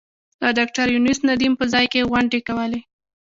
د 0.41 0.43
ډاکټر 0.57 0.87
یونس 0.93 1.19
ندیم 1.29 1.53
په 1.59 1.65
ځای 1.73 1.85
کې 1.93 2.07
غونډې 2.09 2.39
کولې. 2.47 2.81